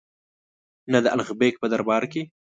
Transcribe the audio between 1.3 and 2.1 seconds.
بېګ په دربار